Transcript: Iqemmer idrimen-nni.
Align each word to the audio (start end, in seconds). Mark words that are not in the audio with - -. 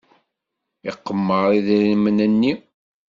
Iqemmer 0.89 1.49
idrimen-nni. 1.59 2.53